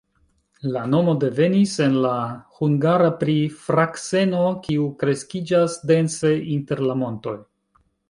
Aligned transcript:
La 0.75 0.85
nomo 0.93 1.13
devenis 1.23 1.73
en 1.87 1.97
la 2.05 2.13
hungara 2.61 3.11
pri 3.21 3.37
frakseno, 3.67 4.43
kiu 4.67 4.91
kreskiĝas 5.05 5.81
dense 5.95 6.37
inter 6.61 6.87
la 6.91 7.01
montoj. 7.07 7.41